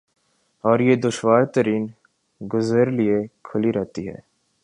[0.63, 1.87] اور یہ دشوار ترین
[2.41, 4.17] گزر لئے کھلی رہتی ہے۔